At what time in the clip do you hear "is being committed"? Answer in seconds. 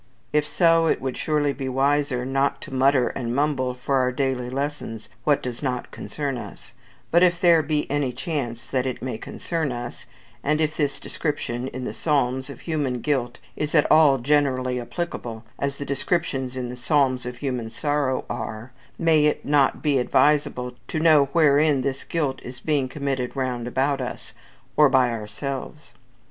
22.41-23.35